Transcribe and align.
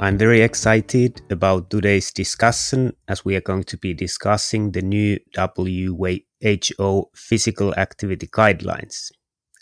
I'm 0.00 0.16
very 0.16 0.42
excited 0.42 1.22
about 1.28 1.70
today's 1.70 2.12
discussion 2.12 2.92
as 3.08 3.24
we 3.24 3.34
are 3.34 3.40
going 3.40 3.64
to 3.64 3.76
be 3.76 3.94
discussing 3.94 4.70
the 4.70 4.80
new 4.80 5.18
WHO 5.36 7.10
physical 7.16 7.74
activity 7.74 8.28
guidelines. 8.28 9.10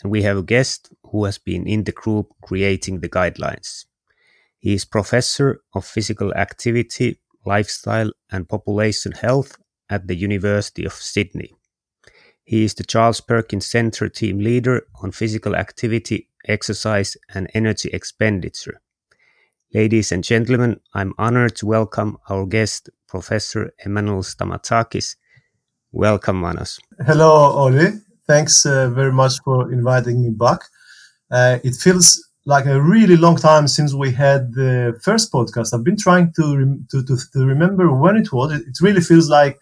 And 0.03 0.11
we 0.11 0.21
have 0.21 0.37
a 0.37 0.43
guest 0.43 0.93
who 1.05 1.25
has 1.25 1.39
been 1.39 1.65
in 1.65 1.85
the 1.85 1.91
group 1.91 2.27
creating 2.43 2.99
the 2.99 3.09
guidelines. 3.09 3.85
He 4.59 4.75
is 4.75 4.85
professor 4.85 5.61
of 5.73 5.85
physical 5.85 6.31
activity, 6.35 7.19
lifestyle 7.43 8.11
and 8.29 8.47
population 8.47 9.13
health 9.13 9.57
at 9.89 10.05
the 10.05 10.15
University 10.15 10.85
of 10.85 10.93
Sydney. 10.93 11.55
He 12.43 12.63
is 12.63 12.75
the 12.75 12.83
Charles 12.83 13.21
Perkins 13.21 13.65
Center 13.65 14.07
team 14.07 14.37
leader 14.37 14.85
on 15.01 15.13
physical 15.13 15.55
activity, 15.55 16.29
exercise 16.47 17.17
and 17.33 17.49
energy 17.55 17.89
expenditure 17.91 18.81
Ladies 19.73 20.13
and 20.13 20.23
gentlemen, 20.23 20.79
I'm 20.93 21.13
honored 21.17 21.57
to 21.57 21.65
welcome 21.65 22.17
our 22.29 22.45
guest, 22.45 22.89
Professor 23.05 23.73
Emmanuel 23.85 24.23
Stamatakis. 24.23 25.17
Welcome, 25.91 26.39
Manos. 26.39 26.79
Hello, 27.05 27.51
Olli. 27.51 27.91
Thanks 28.25 28.65
uh, 28.65 28.89
very 28.89 29.11
much 29.11 29.33
for 29.43 29.73
inviting 29.73 30.23
me 30.23 30.29
back. 30.29 30.61
Uh, 31.29 31.59
it 31.65 31.75
feels 31.75 32.25
like 32.45 32.65
a 32.65 32.81
really 32.81 33.17
long 33.17 33.35
time 33.35 33.67
since 33.67 33.93
we 33.93 34.09
had 34.13 34.53
the 34.53 34.97
first 35.03 35.33
podcast. 35.33 35.73
I've 35.73 35.83
been 35.83 35.97
trying 35.97 36.31
to, 36.37 36.57
re- 36.57 36.79
to, 36.91 37.03
to, 37.03 37.17
to, 37.33 37.45
remember 37.45 37.93
when 37.93 38.15
it 38.15 38.31
was. 38.31 38.53
It, 38.53 38.61
it 38.61 38.77
really 38.79 39.01
feels 39.01 39.29
like 39.29 39.59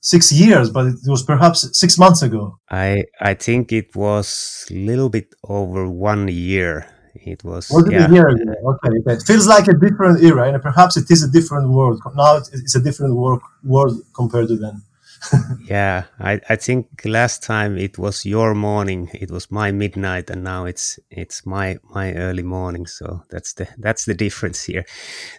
six 0.00 0.32
years, 0.32 0.70
but 0.70 0.86
it 0.86 0.96
was 1.06 1.22
perhaps 1.22 1.68
six 1.78 1.98
months 1.98 2.22
ago. 2.22 2.58
I 2.70 3.04
I 3.20 3.34
think 3.34 3.70
it 3.70 3.94
was 3.94 4.66
a 4.70 4.74
little 4.74 5.10
bit 5.10 5.34
over 5.44 5.90
one 5.90 6.28
year. 6.28 6.86
It 7.14 7.44
was. 7.44 7.70
Was 7.70 7.86
it 7.86 7.92
yeah. 7.92 8.08
a 8.08 8.12
year 8.12 8.28
ago? 8.28 8.52
Okay, 8.64 8.98
okay. 9.00 9.14
It 9.14 9.22
feels 9.22 9.46
like 9.46 9.68
a 9.68 9.74
different 9.74 10.22
era, 10.22 10.52
and 10.52 10.62
perhaps 10.62 10.96
it 10.96 11.10
is 11.10 11.22
a 11.22 11.30
different 11.30 11.68
world. 11.70 12.00
Now 12.14 12.36
it's 12.36 12.74
a 12.74 12.80
different 12.80 13.16
world, 13.16 13.42
world 13.62 14.00
compared 14.14 14.48
to 14.48 14.56
then. 14.56 14.82
yeah, 15.64 16.04
I, 16.18 16.40
I 16.48 16.56
think 16.56 17.02
last 17.04 17.42
time 17.42 17.78
it 17.78 17.96
was 17.96 18.26
your 18.26 18.54
morning, 18.54 19.08
it 19.14 19.30
was 19.30 19.50
my 19.50 19.70
midnight, 19.70 20.30
and 20.30 20.42
now 20.42 20.64
it's 20.64 20.98
it's 21.10 21.46
my 21.46 21.78
my 21.90 22.14
early 22.14 22.42
morning. 22.42 22.86
So 22.86 23.22
that's 23.30 23.54
the 23.54 23.68
that's 23.78 24.04
the 24.04 24.14
difference 24.14 24.64
here. 24.64 24.84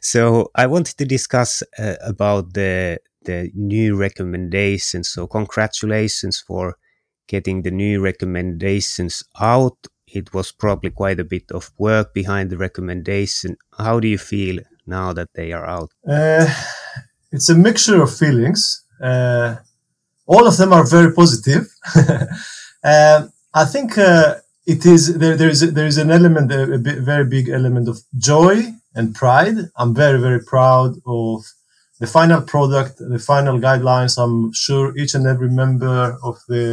So 0.01 0.51
I 0.55 0.67
wanted 0.67 0.97
to 0.97 1.05
discuss 1.05 1.63
uh, 1.77 1.95
about 2.01 2.53
the 2.53 2.99
the 3.25 3.51
new 3.55 3.95
recommendations. 3.95 5.09
So 5.09 5.27
congratulations 5.27 6.43
for 6.45 6.77
getting 7.27 7.61
the 7.63 7.71
new 7.71 8.01
recommendations 8.01 9.23
out 9.39 9.77
it 10.13 10.33
was 10.33 10.51
probably 10.51 10.91
quite 10.91 11.19
a 11.19 11.23
bit 11.23 11.51
of 11.51 11.71
work 11.77 12.13
behind 12.13 12.49
the 12.49 12.57
recommendation. 12.57 13.57
How 13.77 13.99
do 13.99 14.07
you 14.07 14.17
feel 14.17 14.59
now 14.85 15.11
that 15.13 15.33
they 15.33 15.51
are 15.51 15.65
out? 15.65 15.91
Uh, 16.07 16.47
it's 17.31 17.49
a 17.49 17.55
mixture 17.55 18.01
of 18.01 18.15
feelings. 18.15 18.83
Uh, 19.01 19.55
all 20.27 20.47
of 20.47 20.57
them 20.57 20.71
are 20.71 20.87
very 20.87 21.11
positive. 21.13 21.67
uh, 22.83 23.27
I 23.53 23.65
think 23.65 23.97
uh, 23.97 24.35
it 24.65 24.85
is 24.85 25.17
there. 25.17 25.35
There 25.35 25.49
is 25.49 25.73
there 25.73 25.87
is 25.87 25.97
an 25.97 26.11
element, 26.11 26.51
a, 26.51 26.73
a 26.73 26.77
very 26.77 27.25
big 27.25 27.49
element 27.49 27.89
of 27.89 27.99
joy 28.17 28.73
and 28.95 29.15
pride. 29.15 29.57
I'm 29.75 29.93
very 29.93 30.19
very 30.19 30.43
proud 30.43 30.95
of 31.05 31.45
the 32.03 32.07
final 32.07 32.41
product, 32.41 32.97
the 32.97 33.17
final 33.17 33.57
guidelines, 33.57 34.21
I'm 34.21 34.51
sure 34.51 34.85
each 34.97 35.13
and 35.15 35.25
every 35.25 35.49
member 35.49 36.17
of 36.21 36.35
the 36.49 36.65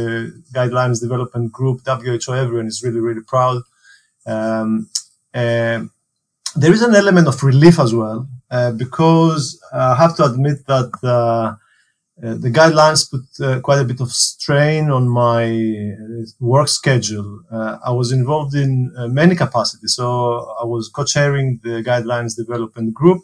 guidelines 0.53 0.99
development 0.99 1.53
group, 1.53 1.77
WHO, 1.85 2.33
everyone 2.33 2.67
is 2.67 2.83
really, 2.83 2.99
really 2.99 3.21
proud. 3.21 3.61
Um, 4.25 4.89
there 5.33 6.73
is 6.75 6.81
an 6.81 6.95
element 6.95 7.29
of 7.29 7.41
relief 7.43 7.79
as 7.79 7.95
well, 7.95 8.27
uh, 8.55 8.71
because 8.73 9.43
I 9.71 9.95
have 9.95 10.17
to 10.17 10.25
admit 10.25 10.67
that 10.67 10.91
uh, 11.01 11.55
the 12.17 12.51
guidelines 12.51 13.09
put 13.09 13.63
quite 13.63 13.79
a 13.79 13.85
bit 13.85 14.01
of 14.01 14.11
strain 14.11 14.91
on 14.91 15.07
my 15.07 15.43
work 16.41 16.67
schedule. 16.67 17.41
I 17.89 17.91
was 17.91 18.11
involved 18.11 18.53
in 18.53 18.91
many 19.21 19.35
capacities, 19.37 19.95
so 19.95 20.05
I 20.61 20.65
was 20.65 20.89
co-chairing 20.89 21.61
the 21.63 21.81
guidelines 21.89 22.35
development 22.35 22.93
group. 22.93 23.21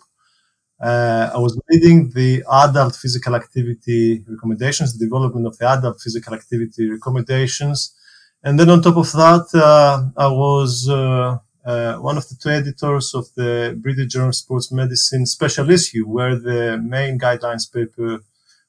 Uh, 0.79 1.31
I 1.33 1.39
was 1.39 1.59
leading 1.69 2.11
the 2.11 2.43
adult 2.51 2.95
physical 2.95 3.35
activity 3.35 4.23
recommendations, 4.27 4.97
the 4.97 5.05
development 5.05 5.47
of 5.47 5.57
the 5.57 5.67
adult 5.67 5.99
physical 5.99 6.35
activity 6.35 6.89
recommendations. 6.89 7.95
And 8.43 8.59
then 8.59 8.69
on 8.69 8.81
top 8.83 8.97
of 8.97 9.11
that, 9.13 9.47
uh, 9.55 10.09
I 10.15 10.27
was 10.27 10.87
uh, 10.87 11.37
uh 11.65 11.95
one 11.95 12.17
of 12.17 12.29
the 12.29 12.35
two 12.35 12.49
editors 12.49 13.15
of 13.15 13.25
the 13.35 13.75
British 13.81 14.13
Journal 14.13 14.29
of 14.29 14.35
Sports 14.35 14.71
Medicine 14.71 15.25
special 15.25 15.69
issue, 15.71 16.05
where 16.05 16.35
the 16.35 16.77
main 16.77 17.17
guidelines 17.17 17.71
paper, 17.71 18.19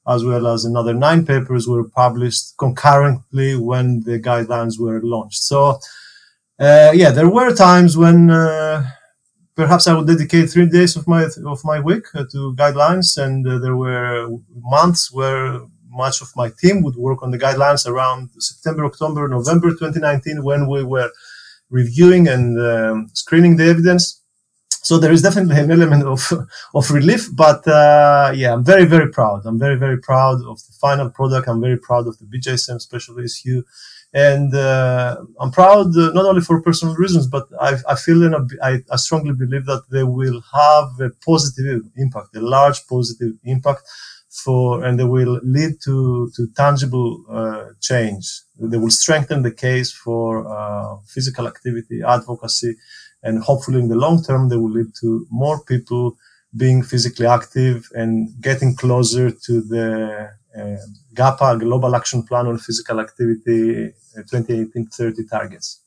as 0.08 0.24
well 0.24 0.46
as 0.46 0.64
another 0.64 0.94
nine 0.94 1.26
papers, 1.26 1.68
were 1.68 1.84
published 1.84 2.56
concurrently 2.56 3.54
when 3.54 4.00
the 4.04 4.18
guidelines 4.18 4.80
were 4.80 5.02
launched. 5.02 5.42
So, 5.42 5.78
uh, 6.58 6.92
yeah, 6.94 7.10
there 7.10 7.28
were 7.28 7.54
times 7.54 7.98
when 7.98 8.30
uh, 8.30 8.90
perhaps 9.58 9.88
I 9.88 9.94
would 9.94 10.06
dedicate 10.06 10.48
three 10.48 10.68
days 10.78 10.92
of 10.96 11.04
my 11.08 11.22
of 11.54 11.60
my 11.64 11.78
week 11.80 12.04
uh, 12.14 12.24
to 12.32 12.40
guidelines, 12.62 13.08
and 13.24 13.38
uh, 13.46 13.58
there 13.64 13.76
were 13.84 14.14
months 14.76 15.02
where 15.18 15.46
much 16.04 16.16
of 16.24 16.28
my 16.40 16.48
team 16.60 16.76
would 16.84 16.96
work 17.06 17.20
on 17.24 17.30
the 17.32 17.42
guidelines 17.44 17.84
around 17.92 18.20
September, 18.50 18.82
October, 18.84 19.26
November 19.26 19.70
2019 19.70 20.44
when 20.48 20.62
we 20.72 20.84
were 20.84 21.10
reviewing 21.70 22.28
and 22.34 22.46
um, 22.70 22.96
screening 23.22 23.56
the 23.56 23.66
evidence. 23.74 24.04
So 24.88 24.96
there 24.96 25.12
is 25.16 25.22
definitely 25.22 25.58
an 25.64 25.72
element 25.76 26.04
of 26.14 26.20
of 26.78 26.84
relief, 26.98 27.22
but 27.44 27.60
uh, 27.66 28.30
yeah, 28.40 28.52
I'm 28.54 28.64
very 28.72 28.86
very 28.94 29.10
proud. 29.18 29.38
I'm 29.44 29.58
very 29.66 29.78
very 29.86 29.98
proud 30.10 30.38
of 30.52 30.56
the 30.66 30.74
final 30.84 31.10
product. 31.18 31.48
I'm 31.48 31.62
very 31.68 31.80
proud 31.88 32.04
of 32.06 32.14
the 32.18 32.26
BJSM 32.32 32.78
special 32.88 33.18
issue 33.18 33.64
and 34.14 34.54
uh, 34.54 35.16
I'm 35.40 35.50
proud 35.50 35.96
uh, 35.96 36.10
not 36.12 36.24
only 36.24 36.40
for 36.40 36.62
personal 36.62 36.94
reasons, 36.94 37.26
but 37.26 37.46
I, 37.60 37.76
I 37.88 37.94
feel 37.94 38.22
and 38.24 38.50
I, 38.62 38.78
I 38.90 38.96
strongly 38.96 39.34
believe 39.34 39.66
that 39.66 39.84
they 39.90 40.02
will 40.04 40.40
have 40.54 40.88
a 41.00 41.10
positive 41.24 41.82
impact, 41.96 42.34
a 42.34 42.40
large 42.40 42.86
positive 42.86 43.34
impact 43.44 43.82
for, 44.30 44.84
and 44.84 44.98
they 44.98 45.04
will 45.04 45.40
lead 45.42 45.74
to 45.84 46.30
to 46.36 46.46
tangible 46.56 47.22
uh, 47.30 47.64
change. 47.80 48.24
They 48.58 48.78
will 48.78 48.90
strengthen 48.90 49.42
the 49.42 49.52
case 49.52 49.92
for 49.92 50.46
uh, 50.48 50.96
physical 51.06 51.46
activity, 51.46 52.02
advocacy, 52.02 52.76
and 53.22 53.42
hopefully 53.42 53.80
in 53.80 53.88
the 53.88 53.96
long 53.96 54.22
term 54.22 54.48
they 54.48 54.56
will 54.56 54.70
lead 54.70 54.94
to 55.00 55.26
more 55.30 55.62
people 55.64 56.16
being 56.56 56.82
physically 56.82 57.26
active 57.26 57.88
and 57.94 58.28
getting 58.40 58.74
closer 58.74 59.30
to 59.30 59.60
the 59.60 60.30
uh, 60.58 60.76
GAPPA, 61.18 61.60
Global 61.60 61.96
Action 61.96 62.22
Plan 62.22 62.46
on 62.46 62.58
Physical 62.58 63.00
Activity 63.00 63.92
2018-30 64.16 64.70
uh, 65.00 65.12
targets. 65.28 65.80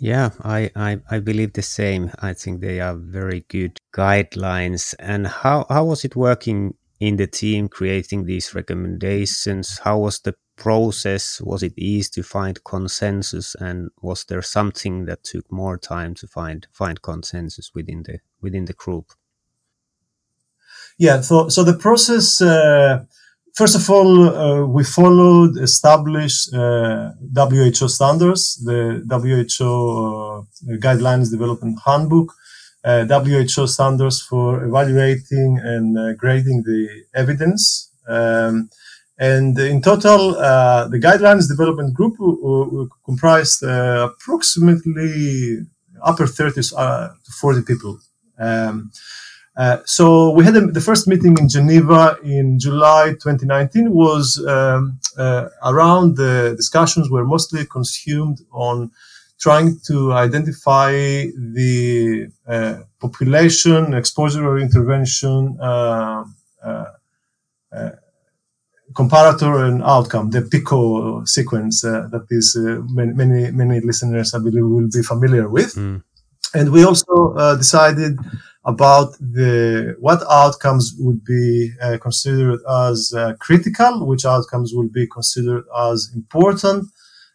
Yeah, 0.00 0.30
I, 0.42 0.70
I, 0.74 1.00
I 1.10 1.20
believe 1.20 1.52
the 1.52 1.62
same. 1.62 2.10
I 2.18 2.32
think 2.32 2.60
they 2.60 2.80
are 2.80 2.96
very 2.96 3.44
good 3.48 3.78
guidelines. 3.94 4.94
And 4.98 5.26
how, 5.26 5.66
how 5.68 5.84
was 5.84 6.04
it 6.04 6.16
working 6.16 6.74
in 6.98 7.16
the 7.16 7.26
team 7.26 7.68
creating 7.68 8.24
these 8.24 8.54
recommendations? 8.54 9.78
How 9.78 9.98
was 9.98 10.20
the 10.20 10.34
process? 10.56 11.40
Was 11.40 11.62
it 11.62 11.74
easy 11.76 12.10
to 12.14 12.22
find 12.22 12.62
consensus? 12.64 13.54
And 13.56 13.90
was 14.00 14.24
there 14.24 14.42
something 14.42 15.04
that 15.06 15.24
took 15.24 15.50
more 15.50 15.78
time 15.78 16.14
to 16.14 16.26
find 16.26 16.66
find 16.72 17.00
consensus 17.02 17.72
within 17.74 18.02
the 18.04 18.20
within 18.40 18.66
the 18.66 18.72
group? 18.72 19.12
Yeah, 20.98 21.20
so 21.20 21.48
so 21.48 21.64
the 21.64 21.74
process. 21.74 22.40
Uh, 22.40 23.04
first 23.54 23.76
of 23.76 23.88
all, 23.90 24.28
uh, 24.28 24.66
we 24.66 24.84
followed 24.84 25.58
established 25.58 26.52
uh, 26.54 27.10
WHO 27.34 27.88
standards, 27.88 28.56
the 28.64 29.02
WHO 29.08 29.70
uh, 29.70 30.76
guidelines 30.78 31.30
development 31.30 31.78
handbook, 31.84 32.32
uh, 32.84 33.04
WHO 33.06 33.66
standards 33.66 34.20
for 34.22 34.64
evaluating 34.64 35.58
and 35.62 35.98
uh, 35.98 36.12
grading 36.14 36.62
the 36.64 37.04
evidence. 37.14 37.90
Um, 38.08 38.70
and 39.18 39.56
in 39.58 39.80
total, 39.82 40.36
uh, 40.36 40.88
the 40.88 40.98
guidelines 40.98 41.48
development 41.48 41.94
group 41.94 42.16
comprised 43.04 43.62
approximately 43.62 45.60
upper 46.02 46.24
30s 46.24 46.70
to 47.24 47.32
40 47.40 47.62
people. 47.62 48.00
Um, 48.38 48.90
uh, 49.56 49.78
so 49.84 50.30
we 50.30 50.44
had 50.44 50.56
a, 50.56 50.66
the 50.66 50.80
first 50.80 51.06
meeting 51.06 51.36
in 51.38 51.48
Geneva 51.48 52.16
in 52.24 52.58
July 52.58 53.10
2019 53.10 53.92
was 53.92 54.42
um, 54.48 54.98
uh, 55.18 55.48
around 55.64 56.16
the 56.16 56.54
discussions 56.56 57.10
were 57.10 57.24
mostly 57.24 57.66
consumed 57.66 58.40
on 58.50 58.90
trying 59.38 59.78
to 59.80 60.12
identify 60.12 60.92
the 60.92 62.30
uh, 62.46 62.76
population 63.00 63.92
exposure 63.92 64.46
or 64.46 64.58
intervention 64.58 65.58
uh, 65.60 66.24
uh, 66.64 66.84
uh, 67.72 67.90
comparator 68.92 69.68
and 69.68 69.82
outcome, 69.82 70.30
the 70.30 70.42
PICO 70.42 71.24
sequence 71.24 71.80
that 71.80 72.26
is 72.30 72.56
many, 72.90 73.12
many, 73.12 73.50
many 73.50 73.80
listeners 73.80 74.32
I 74.32 74.38
believe 74.38 74.66
will 74.66 74.88
be 74.88 75.02
familiar 75.02 75.48
with. 75.48 75.74
Mm. 75.74 76.02
And 76.54 76.70
we 76.70 76.84
also 76.84 77.34
decided 77.56 78.18
about 78.64 79.12
the 79.18 79.96
what 79.98 80.22
outcomes 80.30 80.94
would 80.98 81.24
be 81.24 81.72
uh, 81.82 81.98
considered 81.98 82.60
as 82.68 83.12
uh, 83.16 83.34
critical, 83.40 84.06
which 84.06 84.24
outcomes 84.24 84.72
will 84.72 84.88
be 84.88 85.06
considered 85.06 85.64
as 85.76 86.10
important, 86.14 86.86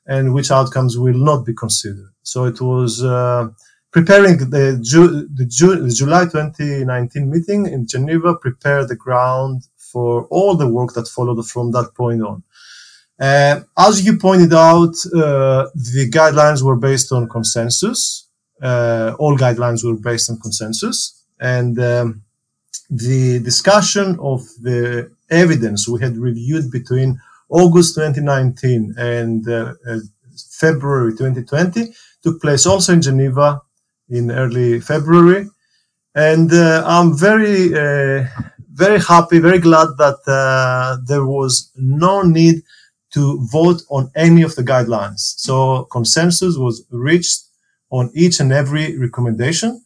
and 0.06 0.34
which 0.34 0.52
outcomes 0.52 0.98
will 0.98 1.18
not 1.18 1.46
be 1.46 1.54
considered. 1.54 2.10
So 2.24 2.46
it 2.46 2.62
was 2.62 3.04
uh, 3.04 3.50
preparing 3.92 4.38
the, 4.38 4.80
Ju- 4.82 5.28
the, 5.34 5.46
Ju- 5.46 5.82
the, 5.82 5.90
July 5.94 6.26
2019 6.26 7.30
meeting 7.30 7.66
in 7.66 7.86
Geneva, 7.88 8.36
prepare 8.36 8.86
the 8.86 8.96
ground 8.96 9.64
for 9.76 10.26
all 10.28 10.56
the 10.56 10.68
work 10.68 10.94
that 10.94 11.08
followed 11.10 11.46
from 11.48 11.72
that 11.72 11.94
point 11.94 12.22
on. 12.22 12.44
Uh, 13.20 13.62
as 13.78 14.06
you 14.06 14.18
pointed 14.18 14.54
out, 14.54 14.96
uh, 15.14 15.68
the 15.74 16.10
guidelines 16.10 16.62
were 16.62 16.76
based 16.78 17.12
on 17.12 17.28
consensus. 17.28 18.30
Uh, 18.62 19.14
all 19.20 19.38
guidelines 19.38 19.84
were 19.84 19.96
based 19.96 20.30
on 20.30 20.40
consensus 20.40 21.17
and 21.40 21.80
um, 21.80 22.24
the 22.90 23.40
discussion 23.40 24.18
of 24.20 24.42
the 24.62 25.12
evidence 25.30 25.88
we 25.88 26.00
had 26.02 26.18
reviewed 26.18 26.72
between 26.72 27.20
August 27.50 27.96
2019 27.96 28.96
and 28.98 29.48
uh, 29.48 29.74
uh, 29.88 30.00
February 30.52 31.12
2020 31.12 31.94
took 32.24 32.42
place 32.42 32.66
also 32.66 32.94
in 32.94 33.02
Geneva 33.02 33.62
in 34.10 34.32
early 34.32 34.80
February. 34.80 35.50
And 36.16 36.52
uh, 36.52 36.84
I'm 36.86 37.18
very, 37.18 37.74
uh, 37.74 38.26
very 38.74 39.00
happy, 39.00 39.40
very 39.40 39.60
glad 39.60 39.90
that 39.98 40.20
uh, 40.28 40.98
there 41.06 41.26
was 41.26 41.72
no 41.76 42.22
need 42.24 42.64
to 43.14 43.40
vote 43.52 43.82
on 43.90 44.12
any 44.16 44.42
of 44.42 44.56
the 44.56 44.64
guidelines. 44.64 45.36
So 45.38 45.86
consensus 45.86 46.58
was 46.58 46.86
reached 46.90 47.44
on 47.92 48.12
each 48.14 48.40
and 48.40 48.52
every 48.52 48.98
recommendation. 48.98 49.82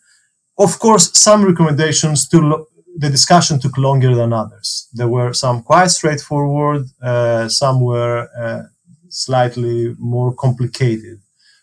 Of 0.61 0.77
course, 0.77 1.09
some 1.17 1.43
recommendations 1.43 2.27
to 2.29 2.67
the 2.95 3.09
discussion 3.09 3.59
took 3.59 3.77
longer 3.79 4.13
than 4.13 4.31
others. 4.31 4.87
There 4.93 5.07
were 5.07 5.33
some 5.33 5.63
quite 5.63 5.89
straightforward, 5.89 6.83
uh, 7.01 7.49
some 7.49 7.81
were 7.81 8.29
uh, 8.37 8.63
slightly 9.09 9.95
more 9.97 10.35
complicated 10.35 11.17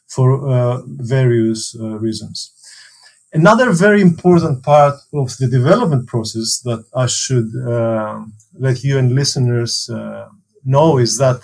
for 0.09 0.27
uh, 0.33 0.83
various 0.87 1.77
uh, 1.79 1.99
reasons. 2.07 2.51
Another 3.33 3.71
very 3.71 4.01
important 4.01 4.65
part 4.65 4.97
of 5.15 5.37
the 5.37 5.47
development 5.47 6.09
process 6.09 6.61
that 6.65 6.83
I 6.93 7.07
should 7.07 7.51
uh, 7.55 8.25
let 8.59 8.83
you 8.83 8.99
and 8.99 9.15
listeners 9.15 9.89
uh, 9.91 10.29
know 10.65 10.99
is 10.99 11.19
that 11.19 11.41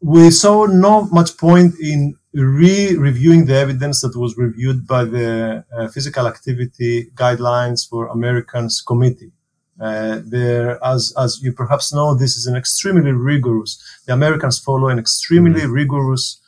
we 0.00 0.30
saw 0.30 0.66
no 0.66 1.02
much 1.12 1.36
point 1.36 1.74
in 1.78 2.14
re-reviewing 2.34 3.44
the 3.44 3.54
evidence 3.54 4.00
that 4.00 4.16
was 4.16 4.36
reviewed 4.36 4.86
by 4.86 5.04
the 5.04 5.64
uh, 5.76 5.88
physical 5.88 6.26
activity 6.26 7.10
guidelines 7.14 7.88
for 7.88 8.08
Americans 8.08 8.80
committee. 8.80 9.32
Uh, 9.80 10.20
there, 10.24 10.82
as 10.84 11.12
as 11.18 11.40
you 11.42 11.52
perhaps 11.52 11.92
know, 11.92 12.14
this 12.14 12.36
is 12.36 12.46
an 12.46 12.56
extremely 12.56 13.10
rigorous. 13.10 13.82
The 14.06 14.12
Americans 14.12 14.58
follow 14.58 14.88
an 14.88 14.98
extremely 14.98 15.62
mm-hmm. 15.62 15.72
rigorous 15.72 16.40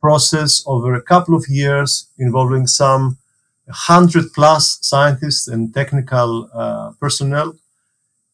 process 0.00 0.62
over 0.66 0.94
a 0.94 1.02
couple 1.02 1.34
of 1.34 1.44
years 1.48 2.08
involving 2.18 2.66
some 2.66 3.18
hundred 3.70 4.32
plus 4.34 4.78
scientists 4.82 5.48
and 5.48 5.72
technical 5.72 6.50
uh, 6.52 6.90
personnel, 7.00 7.54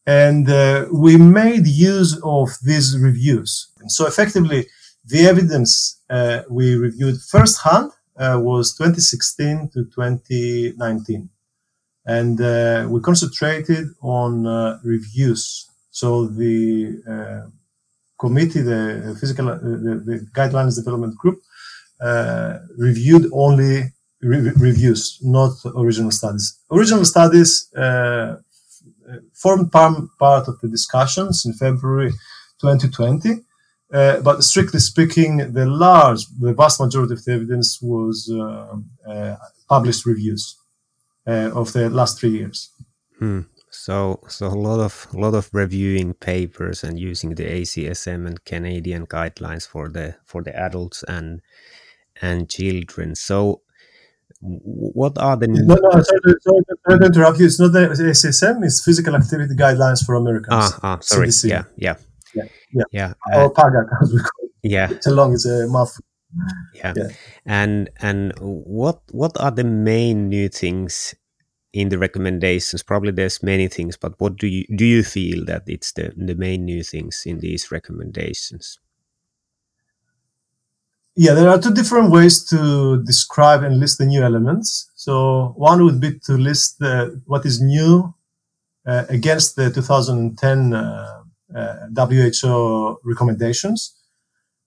and 0.06 0.50
uh, 0.50 0.87
we 0.90 1.16
made 1.16 1.66
use 1.66 2.19
of 2.25 2.49
these 2.64 2.99
reviews. 2.99 3.69
And 3.81 3.93
so 3.93 4.06
effectively, 4.06 4.66
the 5.08 5.26
evidence 5.26 6.02
uh, 6.10 6.43
we 6.50 6.76
reviewed 6.76 7.20
firsthand 7.20 7.90
uh, 8.19 8.38
was 8.40 8.75
2016 8.76 9.70
to 9.72 9.84
2019. 9.84 11.28
And 12.05 12.40
uh, 12.40 12.87
we 12.90 13.00
concentrated 13.00 13.88
on 14.02 14.46
uh, 14.46 14.78
reviews. 14.84 15.66
So 15.90 16.26
the 16.26 17.02
uh, 17.08 17.49
committee, 18.19 18.60
the 18.60 19.16
physical, 19.20 19.49
uh, 19.49 19.58
the, 19.58 20.02
the, 20.05 20.26
guidelines 20.34 20.76
development 20.76 21.16
group, 21.16 21.40
reviewed 22.76 23.31
only 23.32 23.93
re- 24.20 24.52
reviews, 24.56 25.19
not 25.22 25.52
original 25.76 26.11
studies. 26.11 26.58
Original 26.70 27.04
studies 27.04 27.69
formed 29.32 29.72
part 29.72 30.49
of 30.49 30.61
the 30.61 30.69
discussions 30.69 31.46
in 31.46 31.52
February 31.54 32.11
2020 32.61 33.44
uh, 33.93 34.20
but 34.20 34.44
strictly 34.44 34.81
speaking, 34.81 35.52
the 35.52 35.67
large, 35.67 36.26
the 36.38 36.52
vast 36.52 36.81
majority 36.81 37.14
of 37.14 37.25
the 37.25 37.32
evidence 37.32 37.81
was 37.81 38.31
uh, 38.32 38.76
uh, 39.11 39.37
published 39.69 40.05
reviews 40.05 40.56
uh, 41.26 41.50
of 41.55 41.73
the 41.73 41.88
last 41.88 42.20
three 42.20 42.31
years. 42.31 42.70
Hmm. 43.19 43.40
So, 43.70 44.20
so 44.29 44.46
a 44.46 44.49
lot 44.49 44.81
of 44.81 45.06
a 45.12 45.19
lot 45.19 45.35
of 45.35 45.50
reviewing 45.52 46.14
papers 46.14 46.82
and 46.82 46.99
using 46.99 47.35
the 47.35 47.44
ACSM 47.44 48.26
and 48.26 48.43
Canadian 48.44 49.06
guidelines 49.06 49.69
for 49.69 49.88
the 49.88 50.17
for 50.25 50.43
the 50.43 50.56
adults 50.56 51.05
and 51.06 51.43
and 52.23 52.49
children. 52.49 53.14
So, 53.14 53.61
what 54.40 55.19
are 55.19 55.37
the 55.37 55.49
no 55.49 55.75
no 55.75 55.90
sorry, 55.90 56.35
sorry, 56.40 56.61
sorry 56.87 56.99
to 57.00 57.06
interrupt 57.06 57.38
you. 57.38 57.46
It's 57.46 57.61
not 57.61 57.73
the 57.73 57.88
ACSM. 57.88 58.64
It's 58.64 58.82
physical 58.82 59.14
activity 59.14 59.55
guidelines 59.55 60.05
for 60.05 60.14
Americans. 60.14 60.73
Ah, 60.73 60.79
ah 60.82 60.99
sorry. 61.00 61.29
CDC. 61.29 61.50
Yeah, 61.50 61.64
yeah. 61.76 61.96
Yeah, 62.38 62.49
yeah, 62.73 62.85
yeah. 62.93 63.12
Uh, 63.32 63.44
or 63.44 63.52
PAGAC, 63.52 63.87
as 64.02 64.12
we 64.12 64.19
call 64.20 64.44
it. 64.44 64.50
Yeah, 64.62 64.90
it's 64.90 65.06
a 65.06 65.11
long, 65.11 65.32
it's 65.32 65.46
a 65.46 65.67
mouthful. 65.69 66.05
Yeah. 66.75 66.93
yeah, 66.96 67.08
and 67.46 67.88
and 68.00 68.32
what 68.38 69.00
what 69.12 69.38
are 69.40 69.50
the 69.50 69.64
main 69.64 70.29
new 70.29 70.49
things 70.49 71.14
in 71.73 71.88
the 71.88 71.99
recommendations? 71.99 72.82
Probably 72.82 73.12
there's 73.12 73.42
many 73.42 73.68
things, 73.68 73.97
but 73.97 74.21
what 74.21 74.37
do 74.37 74.47
you 74.47 74.64
do 74.76 74.85
you 74.85 75.02
feel 75.02 75.45
that 75.47 75.62
it's 75.66 75.92
the 75.92 76.12
the 76.16 76.35
main 76.35 76.64
new 76.64 76.83
things 76.83 77.23
in 77.25 77.40
these 77.40 77.73
recommendations? 77.73 78.78
Yeah, 81.21 81.35
there 81.35 81.49
are 81.49 81.59
two 81.59 81.75
different 81.75 82.12
ways 82.12 82.45
to 82.45 83.02
describe 83.02 83.64
and 83.64 83.80
list 83.80 83.99
the 83.99 84.07
new 84.07 84.23
elements. 84.23 84.88
So 84.95 85.52
one 85.57 85.83
would 85.85 86.00
be 86.00 86.16
to 86.26 86.35
list 86.35 86.78
the, 86.78 87.21
what 87.26 87.45
is 87.45 87.61
new 87.61 88.14
uh, 88.87 89.04
against 89.09 89.57
the 89.57 89.68
2010 89.68 90.73
uh, 90.73 90.78
uh, 90.78 91.23
WHO 91.55 93.00
recommendations. 93.05 93.95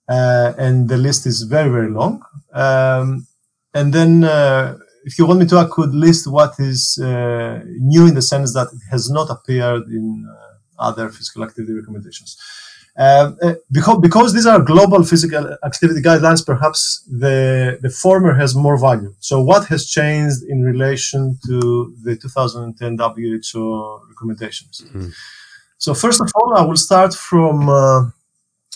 Uh, 0.10 0.54
and 0.58 0.90
the 0.90 0.98
list 0.98 1.26
is 1.26 1.44
very, 1.44 1.70
very 1.70 1.90
long. 1.90 2.22
Um, 2.54 3.28
and 3.74 3.94
then, 3.94 4.24
uh, 4.24 4.78
if 5.06 5.18
you 5.18 5.26
want 5.26 5.40
me 5.40 5.46
to, 5.48 5.58
I 5.58 5.68
could 5.72 5.94
list 5.96 6.28
what 6.28 6.54
is 6.60 6.98
new 7.00 8.08
in 8.08 8.16
the 8.16 8.22
sense 8.22 8.54
that 8.54 8.68
it 8.74 8.82
has 8.92 9.10
not 9.10 9.30
appeared 9.30 9.84
in 9.88 10.28
other 10.78 11.10
physical 11.10 11.44
activity 11.44 11.74
recommendations. 11.74 12.38
Um, 12.98 13.38
uh, 13.42 13.54
because, 13.72 14.00
because 14.02 14.34
these 14.34 14.46
are 14.46 14.62
global 14.62 15.04
physical 15.04 15.58
activity 15.64 16.02
guidelines, 16.02 16.46
perhaps 16.46 17.08
the, 17.10 17.80
the 17.82 17.90
former 17.90 18.34
has 18.34 18.54
more 18.54 18.78
value. 18.78 19.14
So 19.20 19.42
what 19.42 19.66
has 19.68 19.90
changed 19.90 20.44
in 20.44 20.62
relation 20.64 21.40
to 21.48 21.96
the 22.04 22.18
2010 22.18 22.98
WHO 22.98 24.02
recommendations? 24.10 24.82
Mm-hmm. 24.86 25.08
So 25.82 25.96
first 25.96 26.22
of 26.22 26.30
all, 26.36 26.54
I 26.56 26.62
will 26.62 26.78
start 26.78 27.16
from 27.16 27.68
uh, 27.68 28.02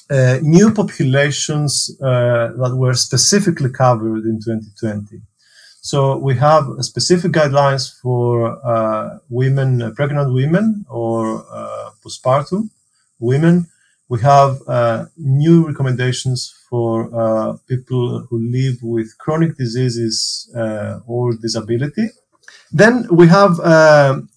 uh, 0.10 0.40
new 0.42 0.74
populations 0.74 1.96
uh, 2.02 2.50
that 2.58 2.74
were 2.76 2.96
specifically 2.96 3.70
covered 3.70 4.24
in 4.26 4.40
2020. 4.42 5.22
So 5.82 6.18
we 6.18 6.34
have 6.38 6.66
specific 6.80 7.32
guidelines 7.32 7.94
for 8.02 8.58
uh, 8.66 9.20
women, 9.30 9.84
uh, 9.84 9.92
pregnant 9.92 10.34
women 10.34 10.84
or 10.90 11.46
uh, 11.52 11.92
postpartum 12.04 12.72
women. 13.20 13.68
We 14.10 14.22
have 14.22 14.62
new 15.16 15.68
recommendations 15.68 16.56
for 16.70 17.60
people 17.68 18.26
who 18.28 18.40
live 18.40 18.78
with 18.82 19.16
chronic 19.20 19.58
diseases 19.58 20.50
or 21.08 21.34
disability. 21.36 22.10
Then 22.82 22.94
we 23.20 23.26
have 23.28 23.54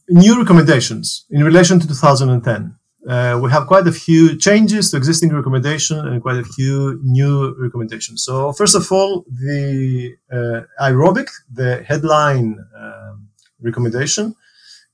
new 0.09 0.35
recommendations 0.43 1.27
in 1.31 1.43
relation 1.45 1.81
to 1.81 1.87
2010. 1.87 2.79
uh, 3.09 3.39
we 3.43 3.51
have 3.51 3.67
quite 3.67 3.87
a 3.87 3.93
few 3.93 4.37
changes 4.37 4.91
to 4.91 4.97
existing 4.97 5.33
recommendation 5.33 5.99
and 5.99 6.21
quite 6.21 6.37
a 6.37 6.45
few 6.45 7.01
new 7.03 7.55
recommendations. 7.59 8.23
So 8.23 8.53
first 8.53 8.75
of 8.75 8.91
all, 8.93 9.25
the 9.31 10.17
uh, 10.31 10.61
aerobic, 10.83 11.29
the 11.51 11.85
headline 11.85 12.59
um, 12.77 13.29
recommendation, 13.63 14.35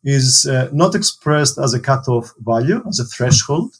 is 0.04 0.46
uh, 0.46 0.68
not 0.72 0.94
expressed 0.94 1.58
as 1.58 1.74
a 1.74 1.80
cutoff 1.80 2.32
value, 2.38 2.82
as 2.86 3.00
a 3.00 3.04
threshold. 3.04 3.74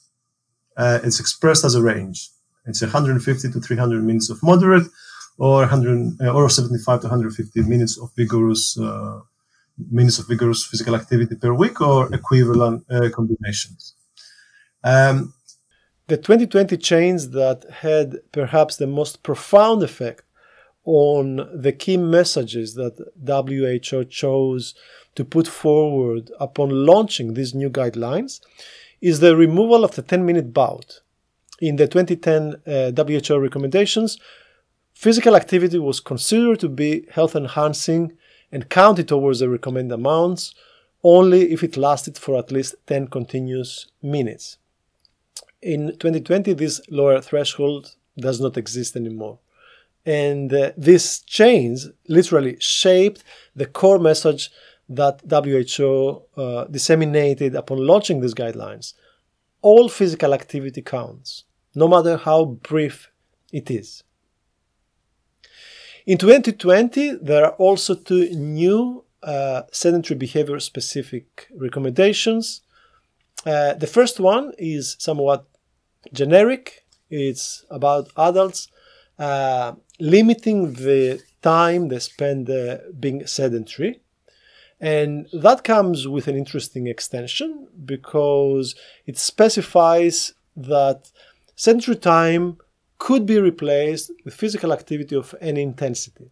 Uh, 0.77 0.99
it's 1.05 1.21
expressed 1.21 1.65
as 1.65 1.75
a 1.77 1.83
range. 1.83 2.31
It's 2.67 2.81
150 2.81 3.53
to 3.53 3.61
300 3.61 4.03
minutes 4.03 4.31
of 4.31 4.43
moderate, 4.43 4.89
or 5.39 5.61
100 5.61 6.21
uh, 6.21 6.33
or 6.33 6.49
75 6.49 7.03
to 7.03 7.07
150 7.07 7.63
minutes 7.63 7.99
of 7.99 8.11
vigorous 8.17 8.77
uh, 8.79 9.21
minutes 9.91 10.19
of 10.19 10.29
vigorous 10.29 10.65
physical 10.65 10.95
activity 10.95 11.35
per 11.35 11.53
week, 11.53 11.81
or 11.81 12.13
equivalent 12.15 12.85
combinations. 13.13 13.95
Um, 14.83 15.35
the 16.07 16.19
2020 16.19 16.77
change 16.77 17.29
that 17.29 17.65
had 17.81 18.19
perhaps 18.31 18.77
the 18.77 18.87
most 18.87 19.23
profound 19.23 19.83
effect 19.83 20.23
on 20.85 21.49
the 21.55 21.73
key 21.73 21.97
messages 21.97 22.75
that 22.75 22.95
WHO 23.27 24.05
chose 24.05 24.75
to 25.15 25.25
put 25.25 25.49
forward 25.49 26.31
upon 26.39 26.69
launching 26.69 27.33
these 27.33 27.55
new 27.55 27.71
guidelines 27.71 28.41
is 29.01 29.21
the 29.21 29.35
removal 29.35 29.83
of 29.83 29.95
the 29.95 30.03
10 30.03 30.27
minute 30.27 30.53
bout. 30.53 31.01
In 31.61 31.77
the 31.77 31.87
2010 31.87 32.57
uh, 32.67 32.93
WHO 33.03 33.39
recommendations, 33.39 34.19
physical 34.93 35.37
activity 35.37 35.79
was 35.79 36.01
considered 36.01 36.61
to 36.61 36.69
be 36.69 37.07
health 37.11 37.35
enhancing 37.35 38.13
and 38.55 38.71
counted 38.71 39.07
towards 39.09 39.41
the 39.41 39.51
recommended 39.51 39.95
amounts 39.95 40.55
only 41.03 41.53
if 41.53 41.63
it 41.63 41.77
lasted 41.77 42.17
for 42.17 42.39
at 42.39 42.51
least 42.51 42.75
10 42.87 43.09
continuous 43.09 43.87
minutes 44.01 44.57
in 45.65 45.89
2020, 45.89 46.53
this 46.53 46.81
lower 46.91 47.21
threshold 47.21 47.97
does 48.19 48.41
not 48.41 48.57
exist 48.57 48.95
anymore. 48.95 49.39
And 50.07 50.53
uh, 50.53 50.73
this 50.77 51.21
change 51.21 51.87
literally 52.07 52.57
shaped 52.61 53.25
the 53.57 53.67
core 53.67 53.99
message 53.99 54.51
that 54.91 55.23
WHO 55.29 56.23
uh, 56.37 56.65
disseminated 56.67 57.55
upon 57.55 57.79
launching 57.79 58.21
these 58.21 58.35
guidelines. 58.35 58.93
All 59.63 59.89
physical 59.89 60.35
activity 60.35 60.83
counts, 60.83 61.45
no 61.75 61.89
matter 61.89 62.19
how 62.19 62.45
brief 62.45 63.11
it 63.51 63.71
is. 63.71 64.05
In 66.07 66.19
2020, 66.19 67.17
there 67.23 67.47
are 67.47 67.53
also 67.53 67.95
two 67.95 68.29
new 68.35 69.05
uh, 69.23 69.63
sedentary 69.73 70.19
behavior 70.19 70.61
specific 70.61 71.49
recommendations. 71.57 72.61
Uh, 73.47 73.73
the 73.73 73.87
first 73.87 74.21
one 74.21 74.53
is 74.59 74.97
somewhat 74.99 75.47
generic. 76.13 76.85
It's 77.09 77.65
about 77.71 78.11
adults 78.19 78.69
uh, 79.19 79.73
limiting 79.99 80.75
the 80.75 81.23
time 81.41 81.89
they 81.89 82.01
spend 82.01 82.51
uh, 82.51 82.79
being 83.01 83.27
sedentary. 83.27 84.01
And 84.81 85.27
that 85.33 85.65
comes 85.65 86.07
with 86.07 86.29
an 86.29 86.37
interesting 86.37 86.87
extension 86.87 87.67
because 87.83 88.75
it 89.07 89.17
specifies 89.17 90.35
that 90.55 91.11
sedentary 91.57 91.97
time 91.97 92.59
could 92.99 93.27
be 93.27 93.39
replaced 93.39 94.11
with 94.25 94.35
physical 94.35 94.73
activity 94.73 95.17
of 95.17 95.35
any 95.41 95.63
intensity. 95.63 96.31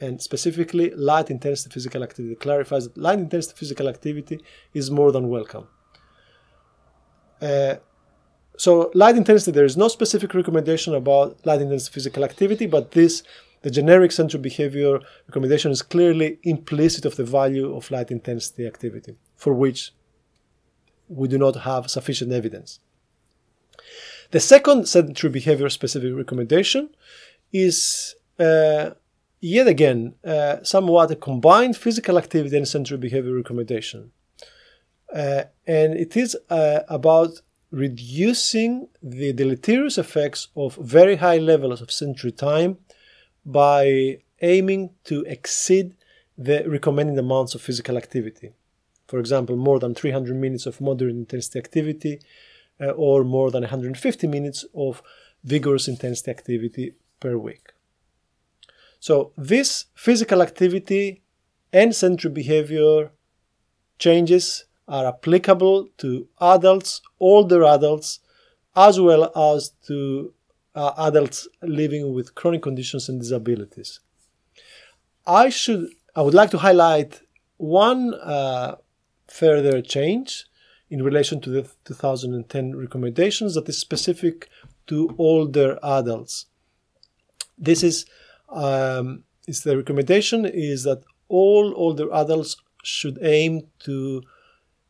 And 0.00 0.20
specifically, 0.20 0.90
light 0.90 1.30
intensity 1.30 1.72
physical 1.72 2.02
activity 2.02 2.34
clarifies 2.34 2.88
that 2.88 2.96
light 2.96 3.20
intensity 3.20 3.54
physical 3.56 3.88
activity 3.88 4.40
is 4.74 4.90
more 4.90 5.12
than 5.12 5.28
welcome. 5.28 5.68
Uh, 7.40 7.76
so 8.56 8.90
light 8.94 9.16
intensity, 9.16 9.52
there 9.52 9.64
is 9.64 9.76
no 9.76 9.88
specific 9.88 10.34
recommendation 10.34 10.94
about 10.94 11.44
light 11.46 11.60
intensity 11.60 11.92
physical 11.92 12.24
activity, 12.24 12.66
but 12.66 12.92
this, 12.92 13.22
the 13.62 13.70
generic 13.70 14.12
sedentary 14.12 14.40
behavior 14.40 15.00
recommendation 15.28 15.70
is 15.70 15.82
clearly 15.82 16.38
implicit 16.42 17.04
of 17.04 17.16
the 17.16 17.24
value 17.24 17.74
of 17.74 17.90
light 17.90 18.10
intensity 18.10 18.66
activity, 18.66 19.16
for 19.36 19.52
which 19.52 19.92
we 21.08 21.28
do 21.28 21.38
not 21.38 21.56
have 21.56 21.90
sufficient 21.90 22.32
evidence. 22.32 22.80
The 24.32 24.40
second 24.40 24.88
sedentary 24.88 25.30
behavior 25.30 25.68
specific 25.68 26.14
recommendation 26.16 26.88
is 27.52 28.14
uh, 28.38 28.90
yet 29.40 29.66
again 29.68 30.14
uh, 30.24 30.62
somewhat 30.62 31.10
a 31.10 31.16
combined 31.16 31.76
physical 31.76 32.16
activity 32.16 32.56
and 32.56 32.66
sedentary 32.66 32.96
behavior 32.98 33.34
recommendation. 33.34 34.10
Uh, 35.14 35.44
and 35.66 35.92
it 35.94 36.16
is 36.16 36.34
uh, 36.48 36.80
about 36.88 37.42
reducing 37.70 38.88
the 39.02 39.34
deleterious 39.34 39.98
effects 39.98 40.48
of 40.56 40.76
very 40.76 41.16
high 41.16 41.36
levels 41.36 41.82
of 41.82 41.92
sedentary 41.92 42.32
time 42.32 42.78
by 43.44 44.16
aiming 44.40 44.90
to 45.04 45.22
exceed 45.24 45.94
the 46.38 46.64
recommended 46.66 47.18
amounts 47.18 47.54
of 47.54 47.60
physical 47.60 47.98
activity. 47.98 48.52
For 49.08 49.18
example, 49.18 49.56
more 49.56 49.78
than 49.78 49.94
300 49.94 50.34
minutes 50.34 50.64
of 50.64 50.80
moderate 50.80 51.16
intensity 51.16 51.58
activity 51.58 52.20
uh, 52.82 52.90
or 52.90 53.24
more 53.24 53.50
than 53.50 53.62
150 53.62 54.26
minutes 54.26 54.64
of 54.74 55.02
vigorous 55.44 55.88
intensity 55.88 56.30
activity 56.30 56.94
per 57.20 57.36
week. 57.36 57.72
So, 59.00 59.32
this 59.36 59.86
physical 59.94 60.42
activity 60.42 61.22
and 61.72 61.94
sedentary 61.94 62.32
behavior 62.32 63.10
changes 63.98 64.64
are 64.88 65.06
applicable 65.06 65.88
to 65.98 66.28
adults, 66.40 67.00
older 67.18 67.64
adults, 67.64 68.20
as 68.76 69.00
well 69.00 69.30
as 69.36 69.70
to 69.86 70.34
uh, 70.74 70.92
adults 70.98 71.48
living 71.62 72.14
with 72.14 72.34
chronic 72.34 72.62
conditions 72.62 73.08
and 73.08 73.20
disabilities. 73.20 74.00
I 75.26 75.48
should 75.48 75.88
I 76.14 76.22
would 76.22 76.34
like 76.34 76.50
to 76.50 76.58
highlight 76.58 77.20
one 77.56 78.14
uh, 78.14 78.76
further 79.26 79.80
change 79.80 80.46
in 80.92 81.02
relation 81.02 81.40
to 81.40 81.48
the 81.48 81.62
2010 81.86 82.76
recommendations 82.76 83.54
that 83.54 83.66
is 83.66 83.78
specific 83.78 84.50
to 84.86 85.14
older 85.16 85.78
adults. 85.82 86.46
This 87.56 87.82
is 87.82 88.04
um, 88.50 89.24
is 89.48 89.62
the 89.62 89.74
recommendation 89.74 90.44
is 90.44 90.84
that 90.84 91.02
all 91.28 91.72
older 91.76 92.12
adults 92.12 92.56
should 92.84 93.18
aim 93.22 93.62
to 93.86 94.22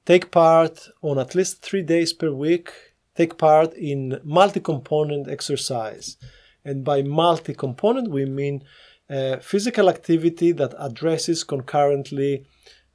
take 0.05 0.33
part 0.33 0.89
on 1.03 1.21
at 1.21 1.37
least 1.37 1.63
three 1.63 1.83
days 1.83 2.13
per 2.13 2.33
week, 2.33 2.73
take 3.15 3.39
part 3.39 3.73
in 3.75 4.21
multi 4.25 4.59
component 4.59 5.29
exercise. 5.29 6.17
And 6.65 6.85
by 6.85 7.03
multi 7.03 7.55
component, 7.55 8.11
we 8.11 8.25
mean 8.25 8.65
uh, 9.09 9.37
physical 9.37 9.89
activity 9.89 10.51
that 10.51 10.75
addresses 10.81 11.45
concurrently 11.45 12.45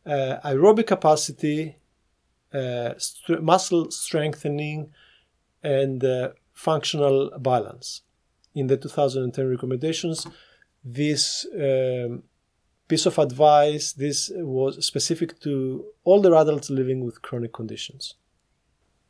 uh, 0.05 0.39
aerobic 0.43 0.87
capacity, 0.87 1.77
st- 2.97 3.43
muscle 3.43 3.91
strengthening, 3.91 4.91
and 5.63 6.03
uh, 6.03 6.29
functional 6.53 7.31
balance. 7.39 8.01
In 8.55 8.67
the 8.67 8.77
2010 8.77 9.47
recommendations, 9.49 10.25
this 10.83 11.45
um, 11.53 12.23
piece 12.87 13.05
of 13.05 13.17
advice. 13.19 13.93
This 13.93 14.31
was 14.33 14.85
specific 14.85 15.39
to 15.41 15.85
older 16.05 16.35
adults 16.35 16.69
living 16.69 17.03
with 17.03 17.21
chronic 17.21 17.53
conditions. 17.53 18.15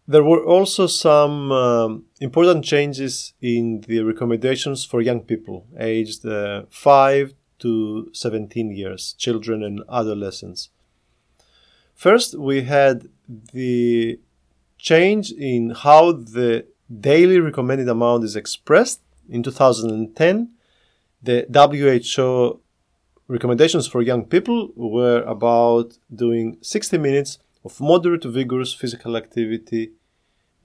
There 0.08 0.24
were 0.24 0.44
also 0.44 0.88
some 0.88 1.52
um, 1.52 2.06
important 2.22 2.64
changes 2.64 3.34
in 3.42 3.82
the 3.88 4.04
recommendations 4.04 4.86
for 4.86 5.02
young 5.02 5.22
people 5.22 5.68
aged 5.78 6.26
uh, 6.26 6.64
5 6.70 7.34
to 7.60 8.10
17 8.14 8.72
years, 8.72 9.14
children 9.18 9.64
and 9.64 9.84
adolescents. 9.92 10.70
First, 11.98 12.38
we 12.38 12.62
had 12.62 13.10
the 13.54 14.20
change 14.78 15.32
in 15.32 15.72
how 15.72 16.12
the 16.12 16.68
daily 16.88 17.40
recommended 17.40 17.90
amount 17.90 18.24
is 18.24 18.36
expressed. 18.36 19.02
In 19.28 19.42
2010, 19.42 20.52
the 21.24 21.48
WHO 21.52 22.62
recommendations 23.28 23.88
for 23.88 24.04
young 24.04 24.26
people 24.26 24.70
were 24.76 25.24
about 25.24 25.98
doing 26.14 26.58
60 26.62 27.00
minutes 27.00 27.40
of 27.66 27.82
moderate 27.82 28.22
to 28.22 28.30
vigorous 28.30 28.76
physical 28.76 29.18
activity 29.18 29.94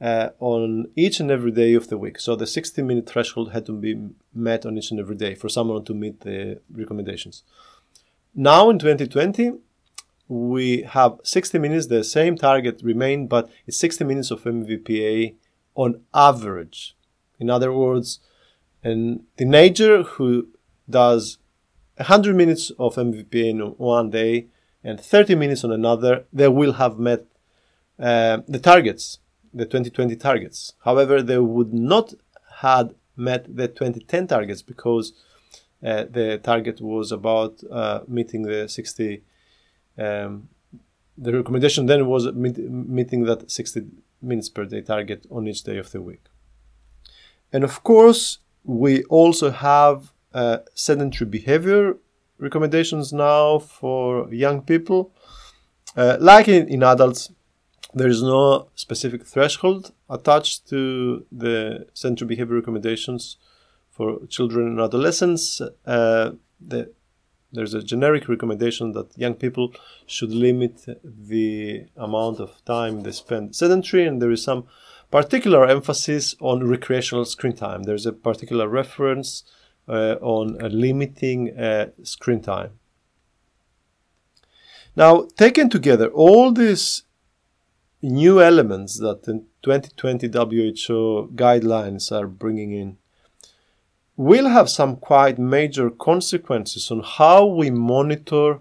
uh, 0.02 0.28
on 0.38 0.88
each 0.96 1.18
and 1.18 1.30
every 1.30 1.50
day 1.50 1.72
of 1.72 1.88
the 1.88 1.96
week. 1.96 2.20
So 2.20 2.36
the 2.36 2.46
60 2.46 2.82
minute 2.82 3.08
threshold 3.08 3.52
had 3.52 3.64
to 3.66 3.72
be 3.72 4.10
met 4.34 4.66
on 4.66 4.76
each 4.76 4.90
and 4.90 5.00
every 5.00 5.16
day 5.16 5.34
for 5.34 5.48
someone 5.48 5.82
to 5.86 5.94
meet 5.94 6.20
the 6.20 6.60
recommendations. 6.70 7.42
Now 8.34 8.68
in 8.68 8.78
2020, 8.78 9.52
we 10.32 10.82
have 10.82 11.20
60 11.24 11.58
minutes, 11.58 11.88
the 11.88 12.02
same 12.02 12.36
target 12.36 12.80
remained, 12.82 13.28
but 13.28 13.50
it's 13.66 13.76
60 13.76 14.04
minutes 14.04 14.30
of 14.30 14.42
MVPA 14.44 15.34
on 15.74 16.00
average. 16.14 16.96
In 17.38 17.50
other 17.50 17.70
words, 17.70 18.18
a 18.82 19.18
teenager 19.36 20.02
who 20.02 20.48
does 20.88 21.36
100 21.96 22.34
minutes 22.34 22.70
of 22.78 22.94
MVP 22.94 23.34
in 23.34 23.58
one 23.76 24.08
day 24.08 24.46
and 24.82 24.98
30 24.98 25.34
minutes 25.34 25.64
on 25.64 25.70
another, 25.70 26.24
they 26.32 26.48
will 26.48 26.72
have 26.74 26.98
met 26.98 27.26
uh, 27.98 28.38
the 28.48 28.58
targets, 28.58 29.18
the 29.52 29.66
2020 29.66 30.16
targets. 30.16 30.72
However, 30.84 31.20
they 31.20 31.38
would 31.38 31.74
not 31.74 32.14
had 32.60 32.94
met 33.16 33.54
the 33.54 33.68
2010 33.68 34.28
targets 34.28 34.62
because 34.62 35.12
uh, 35.84 36.04
the 36.10 36.40
target 36.42 36.80
was 36.80 37.12
about 37.12 37.62
uh, 37.70 38.00
meeting 38.08 38.42
the 38.42 38.66
60. 38.66 39.22
Um, 39.98 40.48
the 41.18 41.32
recommendation 41.32 41.86
then 41.86 42.06
was 42.06 42.32
meet, 42.32 42.58
meeting 42.58 43.24
that 43.24 43.50
60 43.50 43.82
minutes 44.20 44.48
per 44.48 44.64
day 44.64 44.80
target 44.80 45.26
on 45.30 45.46
each 45.46 45.62
day 45.62 45.78
of 45.78 45.90
the 45.90 46.00
week. 46.00 46.24
And 47.52 47.64
of 47.64 47.82
course, 47.82 48.38
we 48.64 49.04
also 49.04 49.50
have 49.50 50.12
uh, 50.32 50.58
sedentary 50.74 51.28
behavior 51.28 51.96
recommendations 52.38 53.12
now 53.12 53.58
for 53.58 54.32
young 54.32 54.62
people. 54.62 55.12
Uh, 55.96 56.16
like 56.20 56.48
in, 56.48 56.66
in 56.68 56.82
adults, 56.82 57.30
there 57.94 58.08
is 58.08 58.22
no 58.22 58.68
specific 58.74 59.26
threshold 59.26 59.92
attached 60.08 60.68
to 60.70 61.26
the 61.30 61.86
sedentary 61.92 62.28
behavior 62.28 62.56
recommendations 62.56 63.36
for 63.90 64.24
children 64.26 64.66
and 64.68 64.80
adolescents. 64.80 65.60
Uh, 65.84 66.32
the, 66.58 66.90
there's 67.52 67.74
a 67.74 67.82
generic 67.82 68.28
recommendation 68.28 68.92
that 68.92 69.16
young 69.16 69.34
people 69.34 69.74
should 70.06 70.30
limit 70.30 70.84
the 71.04 71.86
amount 71.96 72.40
of 72.40 72.64
time 72.64 73.02
they 73.02 73.12
spend 73.12 73.54
sedentary, 73.54 74.06
and 74.06 74.20
there 74.20 74.30
is 74.30 74.42
some 74.42 74.64
particular 75.10 75.66
emphasis 75.66 76.34
on 76.40 76.66
recreational 76.66 77.24
screen 77.24 77.54
time. 77.54 77.82
There's 77.82 78.06
a 78.06 78.12
particular 78.12 78.66
reference 78.68 79.44
uh, 79.88 80.16
on 80.20 80.62
uh, 80.62 80.68
limiting 80.68 81.58
uh, 81.58 81.90
screen 82.02 82.40
time. 82.40 82.78
Now, 84.96 85.26
taken 85.36 85.68
together, 85.68 86.08
all 86.08 86.52
these 86.52 87.02
new 88.02 88.42
elements 88.42 88.98
that 88.98 89.24
the 89.24 89.44
2020 89.62 90.28
WHO 90.28 91.30
guidelines 91.34 92.10
are 92.10 92.26
bringing 92.26 92.72
in 92.72 92.98
will 94.16 94.48
have 94.48 94.68
some 94.68 94.96
quite 94.96 95.38
major 95.38 95.90
consequences 95.90 96.90
on 96.90 97.02
how 97.02 97.46
we 97.46 97.70
monitor 97.70 98.60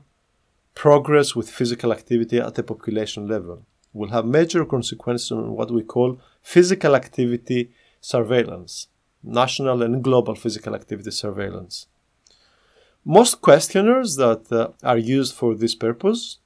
progress 0.73 1.35
with 1.35 1.49
physical 1.49 1.91
activity 1.91 2.39
at 2.39 2.55
the 2.55 2.63
population 2.63 3.27
level. 3.27 3.65
Will 3.93 4.09
have 4.09 4.25
major 4.25 4.63
consequences 4.65 5.31
on 5.31 5.51
what 5.51 5.69
we 5.69 5.83
call 5.83 6.19
physical 6.41 6.95
activity 6.95 7.71
surveillance, 7.99 8.87
national 9.21 9.83
and 9.83 10.03
global 10.03 10.35
physical 10.35 10.73
activity 10.73 11.11
surveillance. 11.11 11.87
Most 13.03 13.41
questionnaires 13.41 14.15
that 14.15 14.51
uh, 14.51 14.69
are 14.83 14.97
used 14.97 15.35
for 15.35 15.55
this 15.55 15.75
purpose, 15.75 16.37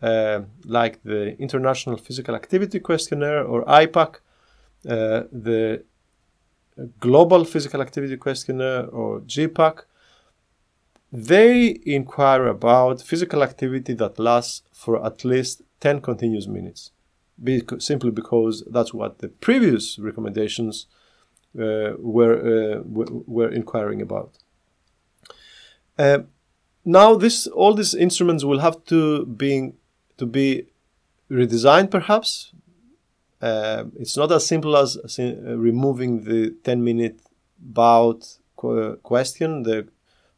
uh, 0.00 0.40
like 0.64 1.02
the 1.02 1.36
International 1.38 1.96
Physical 1.96 2.34
Activity 2.34 2.80
Questionnaire 2.80 3.44
or 3.44 3.64
IPAQ, 3.64 4.14
uh, 4.88 5.24
the 5.32 5.84
Global 7.00 7.44
Physical 7.44 7.80
Activity 7.80 8.16
Questionnaire 8.16 8.86
or 8.86 9.20
GPAQ, 9.20 9.84
they 11.12 11.80
inquire 11.86 12.46
about 12.46 13.00
physical 13.00 13.42
activity 13.42 13.94
that 13.94 14.18
lasts 14.18 14.62
for 14.72 15.04
at 15.04 15.24
least 15.24 15.62
10 15.80 16.00
continuous 16.00 16.46
minutes, 16.46 16.90
because, 17.42 17.84
simply 17.84 18.10
because 18.10 18.64
that's 18.70 18.92
what 18.92 19.18
the 19.18 19.28
previous 19.28 19.98
recommendations 19.98 20.86
uh, 21.58 21.92
were, 21.98 22.78
uh, 22.78 22.82
were 22.84 23.50
inquiring 23.50 24.02
about. 24.02 24.38
Uh, 25.98 26.18
now, 26.84 27.14
this 27.14 27.46
all 27.48 27.74
these 27.74 27.94
instruments 27.94 28.44
will 28.44 28.60
have 28.60 28.84
to 28.84 29.26
be 29.26 29.72
to 30.18 30.26
be 30.26 30.68
redesigned, 31.30 31.90
perhaps, 31.90 32.52
uh, 33.40 33.84
it's 33.98 34.16
not 34.16 34.32
as 34.32 34.46
simple 34.46 34.76
as, 34.76 34.96
uh, 35.18 35.56
removing 35.56 36.24
the 36.24 36.54
10 36.64 36.82
minute 36.82 37.20
bout 37.58 38.38
question 39.02 39.62
the, 39.62 39.86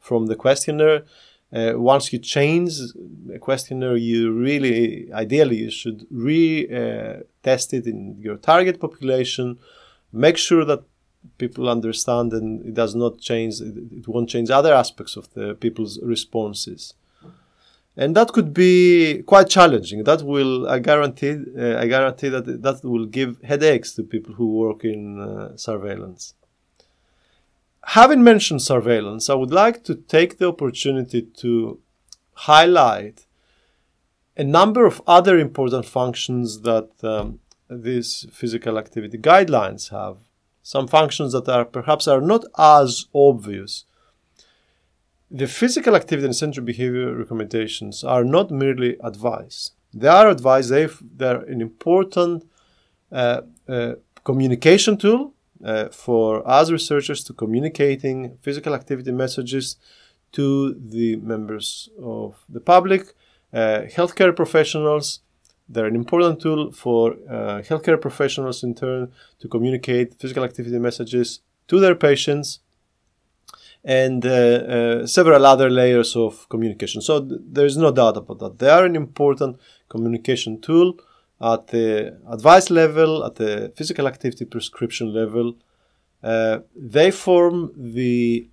from 0.00 0.26
the 0.26 0.36
questionnaire. 0.36 1.04
Uh, 1.50 1.72
once 1.76 2.12
you 2.12 2.18
change 2.18 2.78
the 3.26 3.38
questionnaire, 3.38 3.96
you 3.96 4.32
really, 4.32 5.10
ideally, 5.12 5.56
you 5.56 5.70
should 5.70 6.06
re-test 6.10 7.72
uh, 7.72 7.76
it 7.76 7.86
in 7.86 8.16
your 8.20 8.36
target 8.36 8.80
population. 8.80 9.58
Make 10.12 10.36
sure 10.36 10.64
that 10.64 10.82
people 11.38 11.68
understand 11.68 12.32
and 12.32 12.66
it 12.66 12.74
does 12.74 12.94
not 12.94 13.18
change, 13.18 13.60
it 13.60 14.06
won't 14.08 14.28
change 14.28 14.50
other 14.50 14.74
aspects 14.74 15.16
of 15.16 15.32
the 15.34 15.54
people's 15.54 15.98
responses 16.02 16.94
and 17.98 18.14
that 18.14 18.32
could 18.32 18.54
be 18.54 19.24
quite 19.26 19.48
challenging. 19.50 20.04
That 20.04 20.22
will, 20.22 20.68
I 20.68 20.78
guarantee, 20.78 21.36
uh, 21.58 21.78
I 21.78 21.88
guarantee 21.88 22.28
that 22.28 22.62
that 22.62 22.84
will 22.84 23.06
give 23.06 23.42
headaches 23.42 23.92
to 23.94 24.04
people 24.04 24.34
who 24.34 24.46
work 24.52 24.84
in 24.84 25.20
uh, 25.20 25.56
surveillance. 25.56 26.34
Having 27.82 28.22
mentioned 28.22 28.62
surveillance, 28.62 29.28
I 29.28 29.34
would 29.34 29.50
like 29.50 29.82
to 29.84 29.96
take 29.96 30.38
the 30.38 30.46
opportunity 30.46 31.22
to 31.38 31.80
highlight 32.34 33.26
a 34.36 34.44
number 34.44 34.86
of 34.86 35.02
other 35.04 35.36
important 35.36 35.84
functions 35.84 36.60
that 36.60 36.90
um, 37.02 37.40
these 37.68 38.26
physical 38.32 38.78
activity 38.78 39.18
guidelines 39.18 39.90
have. 39.90 40.18
Some 40.62 40.86
functions 40.86 41.32
that 41.32 41.48
are 41.48 41.64
perhaps 41.64 42.06
are 42.06 42.20
not 42.20 42.44
as 42.56 43.06
obvious 43.12 43.84
the 45.30 45.46
physical 45.46 45.94
activity 45.94 46.24
and 46.24 46.34
sedentary 46.34 46.64
behavior 46.64 47.14
recommendations 47.14 48.02
are 48.02 48.24
not 48.24 48.50
merely 48.50 48.96
advice. 49.02 49.72
They 49.92 50.08
are 50.08 50.28
advice, 50.28 50.68
they 50.68 50.88
they're 51.16 51.42
an 51.42 51.60
important 51.60 52.44
uh, 53.12 53.42
uh, 53.68 53.94
communication 54.24 54.96
tool 54.96 55.34
uh, 55.64 55.88
for 55.88 56.48
us 56.48 56.70
researchers 56.70 57.24
to 57.24 57.32
communicating 57.32 58.38
physical 58.42 58.74
activity 58.74 59.12
messages 59.12 59.76
to 60.32 60.74
the 60.74 61.16
members 61.16 61.88
of 62.02 62.36
the 62.48 62.60
public, 62.60 63.14
uh, 63.52 63.82
healthcare 63.96 64.34
professionals. 64.34 65.20
They're 65.70 65.86
an 65.86 65.96
important 65.96 66.40
tool 66.40 66.72
for 66.72 67.12
uh, 67.28 67.60
healthcare 67.68 68.00
professionals 68.00 68.62
in 68.62 68.74
turn 68.74 69.12
to 69.40 69.48
communicate 69.48 70.14
physical 70.14 70.44
activity 70.44 70.78
messages 70.78 71.40
to 71.68 71.80
their 71.80 71.94
patients 71.94 72.60
and 73.84 74.24
uh, 74.26 74.30
uh, 74.30 75.06
several 75.06 75.46
other 75.46 75.70
layers 75.70 76.16
of 76.16 76.48
communication. 76.48 77.00
So 77.00 77.20
th- 77.20 77.40
there 77.44 77.66
is 77.66 77.76
no 77.76 77.90
doubt 77.90 78.16
about 78.16 78.38
that. 78.40 78.58
They 78.58 78.70
are 78.70 78.84
an 78.84 78.96
important 78.96 79.58
communication 79.88 80.60
tool 80.60 80.98
at 81.40 81.68
the 81.68 82.18
advice 82.28 82.70
level, 82.70 83.24
at 83.24 83.36
the 83.36 83.72
physical 83.76 84.06
activity 84.06 84.44
prescription 84.44 85.12
level. 85.12 85.56
Uh, 86.22 86.58
they 86.74 87.10
form 87.10 87.72
the 87.76 88.48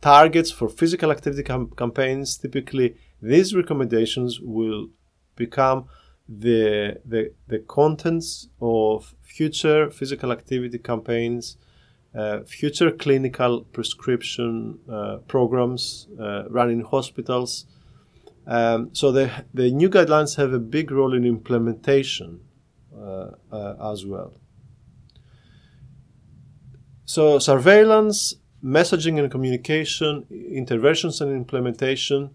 targets 0.00 0.50
for 0.50 0.68
physical 0.68 1.10
activity 1.10 1.42
cam- 1.42 1.70
campaigns. 1.76 2.36
Typically, 2.36 2.96
these 3.20 3.54
recommendations 3.54 4.40
will 4.40 4.88
become 5.36 5.86
the, 6.28 7.00
the, 7.04 7.32
the 7.46 7.60
contents 7.60 8.48
of 8.60 9.14
future 9.22 9.90
physical 9.90 10.30
activity 10.30 10.78
campaigns 10.78 11.56
future 12.46 12.90
clinical 12.90 13.60
prescription 13.76 14.78
uh, 14.90 15.18
programs 15.28 16.08
uh, 16.18 16.48
run 16.48 16.70
in 16.70 16.80
hospitals. 16.80 17.66
Um, 18.46 18.90
so 18.92 19.12
the, 19.12 19.30
the 19.52 19.70
new 19.70 19.90
guidelines 19.90 20.36
have 20.36 20.52
a 20.52 20.58
big 20.58 20.90
role 20.90 21.14
in 21.14 21.24
implementation 21.24 22.40
uh, 22.96 23.30
uh, 23.52 23.92
as 23.92 24.04
well. 24.06 24.32
So 27.04 27.38
surveillance, 27.38 28.34
messaging 28.62 29.18
and 29.18 29.30
communication, 29.30 30.26
interventions 30.30 31.20
and 31.20 31.30
implementation, 31.32 32.30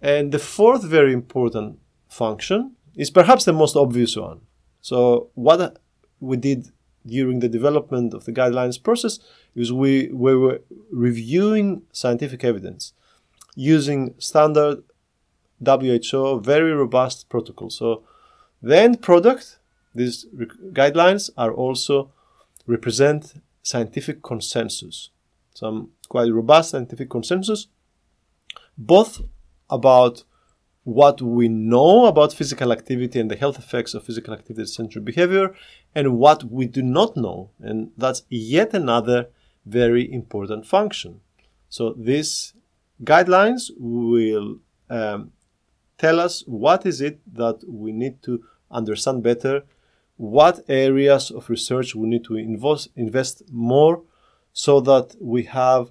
and 0.00 0.32
the 0.32 0.38
fourth 0.38 0.84
very 0.84 1.12
important 1.12 1.78
function 2.08 2.76
is 2.94 3.10
perhaps 3.10 3.44
the 3.44 3.52
most 3.52 3.74
obvious 3.74 4.16
one. 4.16 4.40
So 4.80 5.30
what 5.34 5.78
we 6.20 6.36
did 6.36 6.70
during 7.08 7.40
the 7.40 7.48
development 7.48 8.14
of 8.14 8.24
the 8.24 8.32
guidelines 8.32 8.82
process 8.82 9.18
is 9.54 9.72
we, 9.72 10.08
we 10.08 10.36
were 10.36 10.60
reviewing 10.90 11.82
scientific 11.92 12.44
evidence 12.44 12.92
using 13.54 14.14
standard 14.18 14.82
WHO 15.64 16.40
very 16.40 16.72
robust 16.72 17.28
protocol. 17.28 17.70
So 17.70 18.04
the 18.62 18.78
end 18.78 19.02
product, 19.02 19.58
these 19.94 20.26
guidelines 20.72 21.30
are 21.36 21.52
also 21.52 22.12
represent 22.66 23.34
scientific 23.62 24.22
consensus, 24.22 25.10
some 25.54 25.90
quite 26.08 26.32
robust 26.32 26.70
scientific 26.70 27.10
consensus, 27.10 27.66
both 28.76 29.22
about 29.68 30.24
what 30.88 31.20
we 31.20 31.48
know 31.48 32.06
about 32.06 32.32
physical 32.32 32.72
activity 32.72 33.20
and 33.20 33.30
the 33.30 33.36
health 33.36 33.58
effects 33.58 33.92
of 33.92 34.02
physical 34.02 34.32
activity 34.32 34.66
sedentary 34.66 35.02
behavior 35.02 35.54
and 35.94 36.16
what 36.16 36.44
we 36.44 36.64
do 36.64 36.80
not 36.80 37.14
know. 37.14 37.50
And 37.60 37.90
that's 37.98 38.22
yet 38.30 38.72
another 38.72 39.28
very 39.66 40.10
important 40.10 40.64
function. 40.66 41.20
So 41.68 41.92
these 41.92 42.54
guidelines 43.04 43.70
will 43.76 44.60
um, 44.88 45.32
tell 45.98 46.18
us 46.18 46.42
what 46.46 46.86
is 46.86 47.02
it 47.02 47.20
that 47.34 47.58
we 47.68 47.92
need 47.92 48.22
to 48.22 48.42
understand 48.70 49.22
better 49.22 49.64
what 50.16 50.64
areas 50.68 51.30
of 51.30 51.50
research 51.50 51.94
we 51.94 52.08
need 52.08 52.24
to 52.24 52.36
invest, 52.36 52.88
invest 52.96 53.42
more 53.52 54.02
so 54.54 54.80
that 54.80 55.14
we 55.20 55.42
have 55.42 55.90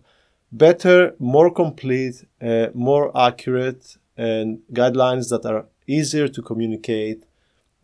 better, 0.52 1.14
more 1.20 1.52
complete, 1.52 2.26
uh, 2.42 2.68
more 2.74 3.16
accurate, 3.16 3.98
and 4.18 4.60
guidelines 4.74 5.30
that 5.30 5.46
are 5.46 5.68
easier 5.88 6.28
to 6.28 6.42
communicate 6.42 7.24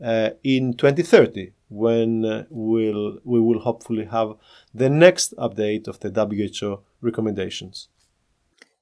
uh, 0.04 0.32
in 0.44 0.74
2030 0.74 1.52
when 1.70 2.26
uh, 2.26 2.44
we'll, 2.50 3.20
we 3.24 3.40
will 3.40 3.60
hopefully 3.60 4.06
have 4.06 4.34
the 4.74 4.90
next 4.90 5.34
update 5.38 5.88
of 5.88 6.00
the 6.00 6.10
WHO 6.10 6.84
recommendations. 7.02 7.88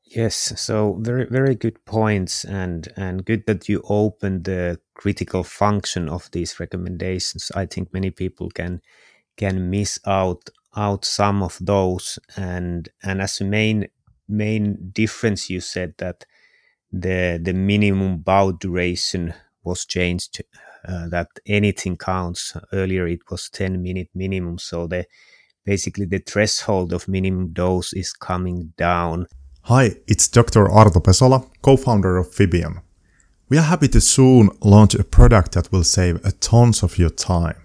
Yes, 0.04 0.60
so 0.60 0.98
very 1.00 1.26
very 1.26 1.56
good 1.56 1.86
points 1.86 2.44
and 2.44 2.90
and 2.98 3.24
good 3.24 3.46
that 3.46 3.70
you 3.70 3.82
opened 3.88 4.44
the 4.44 4.78
critical 4.94 5.42
function 5.42 6.10
of 6.10 6.30
these 6.32 6.60
recommendations. 6.60 7.50
I 7.56 7.66
think 7.66 7.94
many 7.94 8.12
people 8.12 8.50
can 8.50 8.82
can 9.38 9.70
miss 9.70 10.00
out 10.06 10.50
out 10.76 11.06
some 11.06 11.42
of 11.42 11.58
those 11.62 12.20
and 12.36 12.90
and 13.02 13.22
as 13.22 13.40
a 13.40 13.46
main 13.46 13.88
main 14.28 14.92
difference 14.92 15.50
you 15.50 15.62
said 15.62 15.94
that 16.00 16.26
the 16.92 17.40
the 17.42 17.54
minimum 17.54 18.18
bout 18.18 18.60
duration 18.60 19.34
was 19.64 19.86
changed 19.86 20.44
uh, 20.88 21.08
that 21.10 21.28
anything 21.46 21.96
counts 21.96 22.58
earlier 22.74 23.08
it 23.08 23.22
was 23.30 23.50
10 23.50 23.82
minute 23.82 24.10
minimum 24.14 24.58
so 24.58 24.88
the 24.88 25.06
basically 25.64 26.06
the 26.06 26.20
threshold 26.20 26.92
of 26.92 27.08
minimum 27.08 27.54
dose 27.54 27.94
is 27.94 28.14
coming 28.14 28.74
down 28.78 29.28
Hi, 29.66 29.98
it's 30.08 30.28
Dr. 30.28 30.66
Arto 30.66 31.00
Pesola, 31.04 31.48
co-founder 31.62 32.18
of 32.18 32.32
Fibion. 32.32 32.82
We 33.48 33.60
are 33.60 33.70
happy 33.70 33.88
to 33.90 34.02
soon 34.02 34.50
launch 34.64 34.96
a 34.96 35.04
product 35.04 35.52
that 35.52 35.72
will 35.72 35.84
save 35.84 36.20
a 36.26 36.32
tons 36.32 36.82
of 36.82 36.98
your 36.98 37.12
time. 37.12 37.62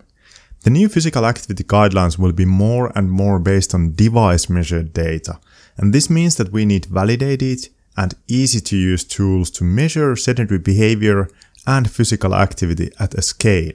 The 0.65 0.69
new 0.71 0.91
physical 0.91 1.25
activity 1.25 1.65
guidelines 1.65 2.19
will 2.19 2.33
be 2.33 2.45
more 2.45 2.93
and 2.95 3.11
more 3.11 3.39
based 3.39 3.75
on 3.75 3.95
device 3.95 4.51
measured 4.51 4.93
data, 4.93 5.41
and 5.79 5.95
this 5.95 6.11
means 6.11 6.37
that 6.37 6.53
we 6.53 6.67
need 6.67 6.85
validated 6.85 7.69
and 7.97 8.15
easy 8.29 8.61
to 8.61 8.77
use 8.77 9.05
tools 9.05 9.51
to 9.53 9.65
measure 9.65 10.17
sedentary 10.17 10.59
behavior 10.59 11.29
and 11.67 11.91
physical 11.91 12.35
activity 12.35 12.91
at 12.99 13.15
a 13.15 13.23
scale. 13.23 13.75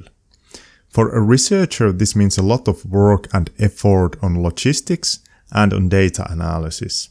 For 0.89 1.09
a 1.09 1.21
researcher, 1.21 1.91
this 1.91 2.15
means 2.15 2.37
a 2.37 2.43
lot 2.43 2.67
of 2.67 2.85
work 2.85 3.27
and 3.33 3.49
effort 3.57 4.17
on 4.21 4.43
logistics 4.43 5.19
and 5.51 5.73
on 5.73 5.89
data 5.89 6.29
analysis. 6.29 7.09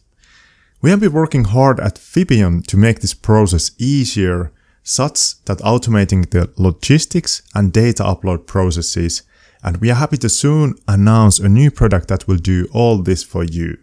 We 0.83 0.91
have 0.91 1.01
been 1.01 1.13
working 1.13 1.45
hard 1.45 1.81
at 1.81 1.99
Fibion 1.99 2.67
to 2.67 2.77
make 2.77 3.01
this 3.01 3.15
process 3.15 3.71
easier, 3.79 4.53
such 4.83 5.43
that 5.45 5.59
automating 5.59 6.31
the 6.31 6.51
logistics 6.57 7.43
and 7.55 7.73
data 7.73 8.03
upload 8.03 8.47
processes, 8.47 9.23
and 9.63 9.77
we 9.77 9.91
are 9.91 9.95
happy 9.95 10.17
to 10.19 10.29
soon 10.29 10.75
announce 10.89 11.39
a 11.39 11.49
new 11.49 11.71
product 11.71 12.09
that 12.09 12.27
will 12.27 12.39
do 12.39 12.67
all 12.73 12.99
this 12.99 13.23
for 13.23 13.45
you. 13.45 13.77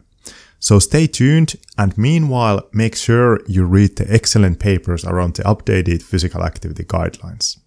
So 0.59 0.79
stay 0.79 1.07
tuned 1.07 1.55
and 1.77 1.97
meanwhile 1.97 2.67
make 2.73 2.95
sure 2.95 3.39
you 3.47 3.65
read 3.65 3.95
the 3.95 4.11
excellent 4.11 4.59
papers 4.59 5.05
around 5.05 5.35
the 5.35 5.43
updated 5.43 6.01
physical 6.01 6.43
activity 6.43 6.83
guidelines. 6.83 7.57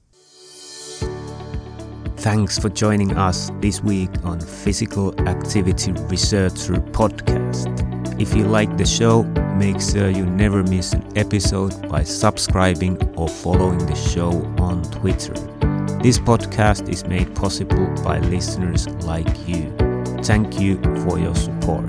Thanks 2.16 2.59
for 2.59 2.68
joining 2.68 3.16
us 3.16 3.50
this 3.61 3.83
week 3.83 4.11
on 4.24 4.40
Physical 4.40 5.18
Activity 5.26 5.92
Researcher 5.92 6.74
Podcast. 6.74 8.20
If 8.20 8.35
you 8.35 8.44
like 8.44 8.76
the 8.76 8.85
show, 8.85 9.22
make 9.57 9.81
sure 9.81 10.11
you 10.11 10.26
never 10.26 10.62
miss 10.62 10.92
an 10.92 11.16
episode 11.16 11.88
by 11.88 12.03
subscribing 12.03 13.03
or 13.16 13.26
following 13.26 13.79
the 13.87 13.94
show 13.94 14.33
on 14.59 14.83
Twitter. 14.90 15.33
This 16.03 16.18
podcast 16.18 16.90
is 16.90 17.07
made 17.07 17.35
possible 17.35 17.87
by 18.05 18.18
listeners 18.18 18.87
like 19.05 19.48
you. 19.48 19.74
Thank 20.22 20.61
you 20.61 20.76
for 21.05 21.18
your 21.18 21.35
support. 21.35 21.88